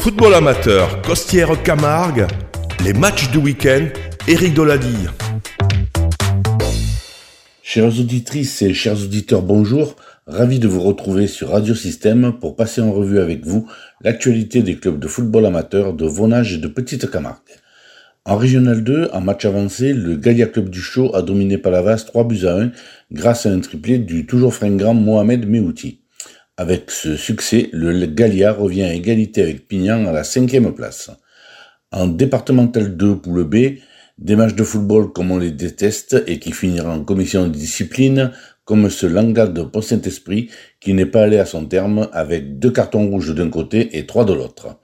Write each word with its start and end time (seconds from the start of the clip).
Football 0.00 0.32
amateur, 0.32 1.02
Costière 1.02 1.62
Camargue, 1.62 2.26
les 2.82 2.94
matchs 2.94 3.30
du 3.30 3.36
week-end, 3.36 3.84
Eric 4.26 4.54
Dolady. 4.54 4.96
Chères 7.62 8.00
auditrices 8.00 8.62
et 8.62 8.72
chers 8.72 9.02
auditeurs, 9.02 9.42
bonjour. 9.42 9.96
Ravi 10.26 10.58
de 10.58 10.66
vous 10.68 10.80
retrouver 10.80 11.26
sur 11.26 11.50
Radio 11.50 11.74
Système 11.74 12.32
pour 12.40 12.56
passer 12.56 12.80
en 12.80 12.92
revue 12.92 13.18
avec 13.18 13.44
vous 13.44 13.68
l'actualité 14.00 14.62
des 14.62 14.76
clubs 14.76 14.98
de 14.98 15.06
football 15.06 15.44
amateur 15.44 15.92
de 15.92 16.06
Vonage 16.06 16.54
et 16.54 16.58
de 16.58 16.68
Petite 16.68 17.10
Camargue. 17.10 17.36
En 18.24 18.38
Régional 18.38 18.82
2, 18.82 19.10
en 19.12 19.20
match 19.20 19.44
avancé, 19.44 19.92
le 19.92 20.16
Gallia 20.16 20.46
Club 20.46 20.70
du 20.70 20.80
Chaud 20.80 21.14
a 21.14 21.20
dominé 21.20 21.58
Palavas 21.58 22.04
3 22.06 22.24
buts 22.24 22.46
à 22.46 22.56
1 22.56 22.70
grâce 23.12 23.44
à 23.44 23.50
un 23.50 23.60
triplé 23.60 23.98
du 23.98 24.24
toujours 24.24 24.54
fringant 24.54 24.94
Mohamed 24.94 25.46
Meouti. 25.46 25.99
Avec 26.60 26.90
ce 26.90 27.16
succès, 27.16 27.70
le 27.72 28.04
Gallia 28.04 28.52
revient 28.52 28.82
à 28.82 28.92
égalité 28.92 29.40
avec 29.40 29.66
Pignan 29.66 30.04
à 30.04 30.12
la 30.12 30.24
cinquième 30.24 30.74
place. 30.74 31.10
En 31.90 32.06
départemental 32.06 32.98
2 32.98 33.16
poule 33.16 33.44
B, 33.44 33.78
des 34.18 34.36
matchs 34.36 34.54
de 34.54 34.62
football 34.62 35.10
comme 35.10 35.30
on 35.30 35.38
les 35.38 35.52
déteste 35.52 36.22
et 36.26 36.38
qui 36.38 36.52
finira 36.52 36.94
en 36.94 37.02
commission 37.02 37.44
de 37.44 37.48
discipline, 37.48 38.32
comme 38.66 38.90
ce 38.90 39.06
Langal 39.06 39.54
de 39.54 39.62
Pont-Saint-Esprit 39.62 40.50
qui 40.80 40.92
n'est 40.92 41.06
pas 41.06 41.22
allé 41.22 41.38
à 41.38 41.46
son 41.46 41.64
terme 41.64 42.08
avec 42.12 42.58
deux 42.58 42.70
cartons 42.70 43.08
rouges 43.08 43.34
d'un 43.34 43.48
côté 43.48 43.96
et 43.96 44.04
trois 44.04 44.26
de 44.26 44.34
l'autre. 44.34 44.76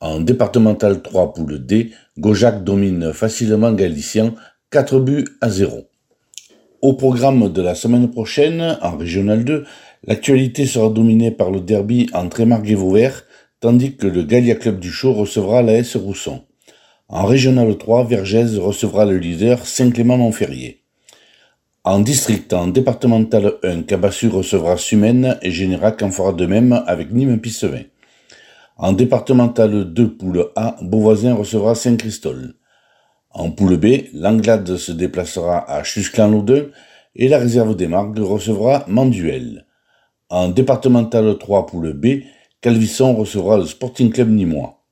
En 0.00 0.18
départemental 0.18 1.02
3 1.02 1.34
poule 1.34 1.58
D, 1.58 1.90
Gojac 2.16 2.64
domine 2.64 3.12
facilement 3.12 3.72
Galicien 3.72 4.34
4 4.70 4.98
buts 4.98 5.26
à 5.42 5.50
0. 5.50 5.90
Au 6.80 6.94
programme 6.94 7.52
de 7.52 7.62
la 7.62 7.76
semaine 7.76 8.10
prochaine, 8.10 8.76
en 8.80 8.96
Régional 8.96 9.44
2, 9.44 9.64
L'actualité 10.04 10.66
sera 10.66 10.88
dominée 10.88 11.30
par 11.30 11.52
le 11.52 11.60
derby 11.60 12.08
entre 12.12 12.40
Émargues 12.40 12.70
et 12.70 12.74
Vauvert, 12.74 13.24
tandis 13.60 13.96
que 13.96 14.08
le 14.08 14.24
Gallia 14.24 14.56
Club 14.56 14.80
du 14.80 14.90
Chaud 14.90 15.12
recevra 15.12 15.62
la 15.62 15.74
S 15.74 15.94
Rousson. 15.94 16.42
En 17.08 17.24
Régional 17.24 17.78
3, 17.78 18.04
Vergès 18.04 18.58
recevra 18.58 19.04
le 19.04 19.16
leader 19.18 19.64
Saint-Clément-Montferrier. 19.64 20.82
En 21.84 22.00
district, 22.00 22.52
en 22.52 22.66
départemental 22.66 23.54
1, 23.62 23.82
Cabassu 23.82 24.28
recevra 24.28 24.76
Sumène 24.76 25.38
et 25.40 25.52
Générac 25.52 26.02
en 26.02 26.10
fera 26.10 26.32
de 26.32 26.46
même 26.46 26.82
avec 26.86 27.12
Nîmes-Pissevin. 27.12 27.84
En 28.76 28.92
départemental 28.92 29.92
2, 29.92 30.14
poule 30.14 30.46
A, 30.56 30.76
Beauvoisin 30.82 31.34
recevra 31.34 31.76
Saint-Christol. 31.76 32.54
En 33.30 33.52
poule 33.52 33.76
B, 33.76 34.08
Langlade 34.14 34.76
se 34.76 34.90
déplacera 34.90 35.70
à 35.70 35.84
Chusclan-Laudun 35.84 36.66
et 37.14 37.28
la 37.28 37.38
réserve 37.38 37.76
des 37.76 37.86
Margues 37.86 38.18
recevra 38.18 38.84
Manduel. 38.88 39.66
En 40.32 40.48
départemental 40.48 41.36
3 41.36 41.66
poule 41.66 41.92
B, 41.92 42.22
Calvisson 42.62 43.14
recevra 43.14 43.58
le 43.58 43.66
Sporting 43.66 44.10
Club 44.10 44.30
Nîmois. 44.30 44.82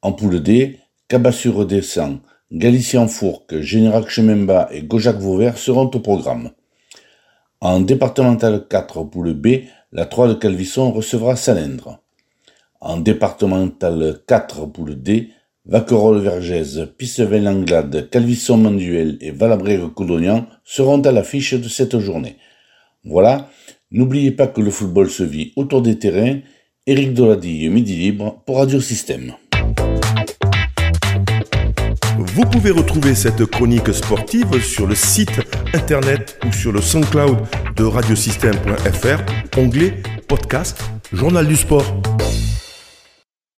En 0.00 0.12
poule 0.12 0.42
D, 0.42 0.78
Cabassu 1.06 1.50
redescend, 1.50 2.20
Galicien 2.50 3.06
Fourques, 3.06 3.60
Général 3.60 4.08
Chememba 4.08 4.70
et 4.72 4.80
Gojac 4.80 5.16
Vauvert 5.16 5.58
seront 5.58 5.90
au 5.92 6.00
programme. 6.00 6.52
En 7.60 7.80
départemental 7.80 8.66
4 8.70 9.04
poule 9.04 9.34
B, 9.34 9.64
la 9.92 10.06
3 10.06 10.28
de 10.28 10.34
Calvisson 10.34 10.90
recevra 10.92 11.36
Salindre. 11.36 11.98
En 12.80 12.96
départemental 12.96 14.20
4 14.26 14.64
poule 14.64 14.94
D, 14.94 15.28
Vaquerolles 15.66 16.22
Vergès, 16.22 16.86
Pissevel-Langlade, 16.96 18.08
Calvisson-Manduel 18.08 19.18
et 19.20 19.30
Valabrègue-Coudognan 19.30 20.46
seront 20.64 21.02
à 21.02 21.12
l'affiche 21.12 21.52
de 21.52 21.68
cette 21.68 21.98
journée. 21.98 22.36
Voilà, 23.04 23.50
N'oubliez 23.96 24.30
pas 24.30 24.46
que 24.46 24.60
le 24.60 24.70
football 24.70 25.08
se 25.08 25.22
vit 25.22 25.54
autour 25.56 25.80
des 25.80 25.98
terrains. 25.98 26.40
Eric 26.86 27.14
Dolady, 27.14 27.66
Midi 27.70 27.96
Libre 27.96 28.42
pour 28.44 28.58
Radio 28.58 28.78
Système. 28.78 29.32
Vous 32.18 32.44
pouvez 32.44 32.72
retrouver 32.72 33.14
cette 33.14 33.46
chronique 33.46 33.94
sportive 33.94 34.62
sur 34.62 34.86
le 34.86 34.94
site 34.94 35.40
internet 35.72 36.38
ou 36.46 36.52
sur 36.52 36.72
le 36.72 36.82
SoundCloud 36.82 37.38
de 37.74 37.84
radiosystème.fr, 37.84 39.58
onglet 39.58 39.94
podcast, 40.28 40.78
journal 41.14 41.48
du 41.48 41.56
sport. 41.56 41.86